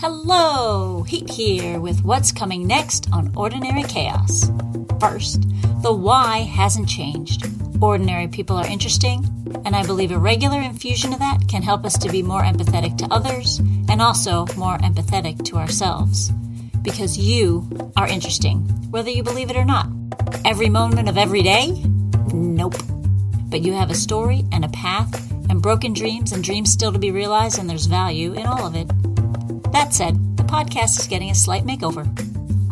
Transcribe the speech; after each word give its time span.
Hello, 0.00 1.02
Heat 1.02 1.28
here 1.28 1.80
with 1.80 2.04
what's 2.04 2.30
coming 2.30 2.68
next 2.68 3.08
on 3.12 3.32
Ordinary 3.34 3.82
Chaos. 3.82 4.48
First, 5.00 5.42
the 5.82 5.92
why 5.92 6.42
hasn't 6.42 6.88
changed. 6.88 7.44
Ordinary 7.82 8.28
people 8.28 8.56
are 8.56 8.68
interesting, 8.68 9.24
and 9.64 9.74
I 9.74 9.84
believe 9.84 10.12
a 10.12 10.18
regular 10.18 10.60
infusion 10.60 11.12
of 11.12 11.18
that 11.18 11.48
can 11.48 11.64
help 11.64 11.84
us 11.84 11.98
to 11.98 12.12
be 12.12 12.22
more 12.22 12.42
empathetic 12.42 12.96
to 12.98 13.12
others 13.12 13.58
and 13.88 14.00
also 14.00 14.46
more 14.56 14.78
empathetic 14.78 15.44
to 15.46 15.56
ourselves. 15.56 16.30
Because 16.82 17.18
you 17.18 17.68
are 17.96 18.06
interesting, 18.06 18.60
whether 18.92 19.10
you 19.10 19.24
believe 19.24 19.50
it 19.50 19.56
or 19.56 19.64
not. 19.64 19.88
Every 20.44 20.68
moment 20.68 21.08
of 21.08 21.18
every 21.18 21.42
day? 21.42 21.72
Nope. 22.32 22.76
But 23.50 23.62
you 23.62 23.72
have 23.72 23.90
a 23.90 23.96
story 23.96 24.44
and 24.52 24.64
a 24.64 24.68
path 24.68 25.32
and 25.50 25.60
broken 25.60 25.92
dreams 25.92 26.30
and 26.30 26.44
dreams 26.44 26.70
still 26.70 26.92
to 26.92 27.00
be 27.00 27.10
realized, 27.10 27.58
and 27.58 27.68
there's 27.68 27.86
value 27.86 28.32
in 28.34 28.46
all 28.46 28.64
of 28.64 28.76
it. 28.76 28.88
That 29.72 29.90
said, 29.92 30.36
the 30.36 30.42
podcast 30.42 30.98
is 30.98 31.06
getting 31.06 31.30
a 31.30 31.34
slight 31.34 31.64
makeover. 31.64 32.06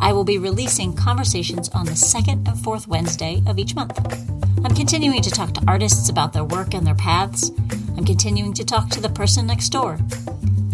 I 0.00 0.12
will 0.12 0.24
be 0.24 0.38
releasing 0.38 0.94
conversations 0.94 1.68
on 1.70 1.86
the 1.86 1.96
second 1.96 2.48
and 2.48 2.58
fourth 2.58 2.88
Wednesday 2.88 3.42
of 3.46 3.58
each 3.58 3.74
month. 3.74 3.98
I'm 4.64 4.74
continuing 4.74 5.22
to 5.22 5.30
talk 5.30 5.52
to 5.54 5.64
artists 5.68 6.08
about 6.08 6.32
their 6.32 6.44
work 6.44 6.74
and 6.74 6.86
their 6.86 6.94
paths. 6.94 7.50
I'm 7.96 8.04
continuing 8.04 8.52
to 8.54 8.64
talk 8.64 8.88
to 8.90 9.00
the 9.00 9.08
person 9.08 9.46
next 9.46 9.70
door. 9.70 9.98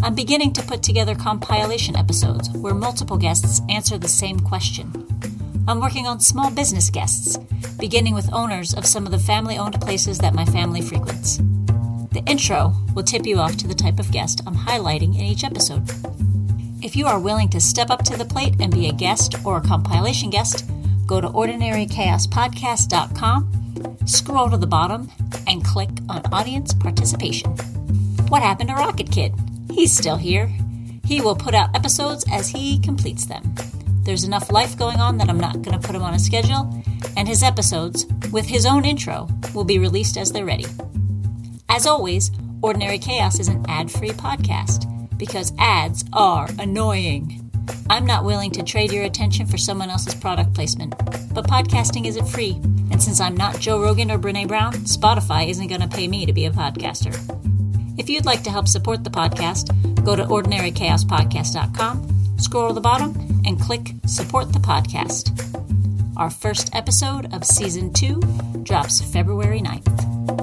I'm 0.01 0.15
beginning 0.15 0.53
to 0.53 0.63
put 0.63 0.81
together 0.81 1.15
compilation 1.15 1.95
episodes 1.95 2.49
where 2.49 2.73
multiple 2.73 3.17
guests 3.17 3.61
answer 3.69 3.97
the 3.97 4.07
same 4.07 4.39
question. 4.39 4.91
I'm 5.67 5.79
working 5.79 6.07
on 6.07 6.19
small 6.19 6.51
business 6.51 6.89
guests, 6.89 7.37
beginning 7.79 8.13
with 8.13 8.33
owners 8.33 8.73
of 8.73 8.85
some 8.85 9.05
of 9.05 9.11
the 9.11 9.19
family 9.19 9.57
owned 9.57 9.79
places 9.79 10.17
that 10.19 10.33
my 10.33 10.45
family 10.45 10.81
frequents. 10.81 11.39
The 12.13 12.23
intro 12.27 12.73
will 12.93 13.01
tip 13.01 13.25
you 13.25 13.39
off 13.39 13.57
to 13.57 13.67
the 13.67 13.73
type 13.73 13.99
of 13.99 14.11
guest 14.11 14.41
I'm 14.45 14.55
highlighting 14.55 15.15
in 15.15 15.21
each 15.21 15.43
episode. 15.43 15.89
If 16.83 16.95
you 16.95 17.07
are 17.07 17.19
willing 17.19 17.49
to 17.49 17.59
step 17.59 17.89
up 17.89 18.03
to 18.03 18.15
the 18.15 18.23
plate 18.23 18.53
and 18.59 18.71
be 18.71 18.87
a 18.87 18.93
guest 18.93 19.33
or 19.43 19.57
a 19.57 19.61
compilation 19.61 20.29
guest, 20.29 20.69
go 21.07 21.19
to 21.19 21.27
ordinarychaospodcast.com, 21.27 23.97
scroll 24.05 24.51
to 24.51 24.57
the 24.57 24.67
bottom, 24.67 25.09
and 25.47 25.65
click 25.65 25.89
on 26.07 26.21
Audience 26.31 26.71
Participation. 26.75 27.49
What 28.29 28.43
happened 28.43 28.69
to 28.69 28.75
Rocket 28.75 29.11
Kid? 29.11 29.33
He's 29.71 29.91
still 29.91 30.17
here. 30.17 30.51
He 31.05 31.19
will 31.19 31.35
put 31.35 31.55
out 31.55 31.75
episodes 31.75 32.25
as 32.31 32.47
he 32.47 32.77
completes 32.77 33.25
them. 33.25 33.55
There's 34.03 34.23
enough 34.23 34.51
life 34.51 34.77
going 34.77 34.99
on 34.99 35.17
that 35.17 35.29
I'm 35.29 35.39
not 35.39 35.63
going 35.63 35.79
to 35.79 35.87
put 35.87 35.95
him 35.95 36.03
on 36.03 36.13
a 36.13 36.19
schedule, 36.19 36.83
and 37.17 37.27
his 37.27 37.41
episodes, 37.41 38.05
with 38.31 38.45
his 38.45 38.67
own 38.67 38.85
intro, 38.85 39.27
will 39.55 39.63
be 39.63 39.79
released 39.79 40.15
as 40.15 40.31
they're 40.31 40.45
ready. 40.45 40.67
As 41.75 41.87
always, 41.87 42.29
Ordinary 42.61 42.99
Chaos 42.99 43.39
is 43.39 43.47
an 43.47 43.65
ad 43.67 43.91
free 43.91 44.11
podcast 44.11 44.85
because 45.17 45.51
ads 45.57 46.05
are 46.13 46.47
annoying. 46.59 47.49
I'm 47.89 48.05
not 48.05 48.25
willing 48.25 48.51
to 48.51 48.61
trade 48.61 48.91
your 48.91 49.05
attention 49.05 49.47
for 49.47 49.57
someone 49.57 49.89
else's 49.89 50.13
product 50.13 50.53
placement, 50.53 50.95
but 51.33 51.47
podcasting 51.47 52.05
isn't 52.05 52.27
free, 52.27 52.59
and 52.91 53.01
since 53.01 53.19
I'm 53.19 53.35
not 53.35 53.59
Joe 53.59 53.81
Rogan 53.81 54.11
or 54.11 54.19
Brene 54.19 54.47
Brown, 54.47 54.73
Spotify 54.83 55.49
isn't 55.49 55.65
going 55.65 55.81
to 55.81 55.87
pay 55.87 56.07
me 56.07 56.27
to 56.27 56.31
be 56.31 56.45
a 56.45 56.51
podcaster. 56.51 57.11
If 57.97 58.07
you'd 58.07 58.25
like 58.25 58.43
to 58.43 58.51
help 58.51 58.67
support 58.67 59.03
the 59.03 59.09
podcast, 59.09 59.73
go 60.05 60.15
to 60.15 60.25
ordinarychaospodcast.com, 60.25 62.37
scroll 62.37 62.67
to 62.67 62.75
the 62.75 62.81
bottom, 62.81 63.41
and 63.47 63.59
click 63.59 63.93
Support 64.05 64.53
the 64.53 64.59
Podcast. 64.59 65.31
Our 66.17 66.29
first 66.29 66.69
episode 66.75 67.33
of 67.33 67.43
Season 67.43 67.91
2 67.91 68.21
drops 68.61 69.01
February 69.01 69.59
9th. 69.59 70.42